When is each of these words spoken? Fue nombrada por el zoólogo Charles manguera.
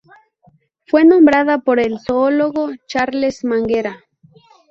Fue 0.87 1.05
nombrada 1.05 1.59
por 1.59 1.79
el 1.79 1.99
zoólogo 1.99 2.71
Charles 2.87 3.45
manguera. 3.45 4.03